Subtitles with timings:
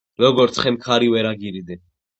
[0.21, 1.83] როგორც ხემ ქარი ვერ აგირიდე